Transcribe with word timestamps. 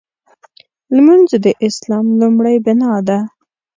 لمونځ 0.95 1.29
د 1.45 1.47
اسلام 1.67 2.05
لومړۍ 2.21 2.57
بناء 2.65 2.99
ده. 3.07 3.19